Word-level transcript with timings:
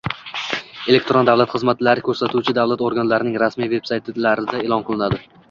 elektron 0.93 1.29
davlat 1.29 1.51
xizmatlari 1.55 2.05
ko‘rsatuvchi 2.07 2.57
davlat 2.61 2.83
organlarining 2.89 3.39
rasmiy 3.45 3.71
veb-saytlarida 3.77 4.65
e’lon 4.65 4.89
qilinadi. 4.91 5.25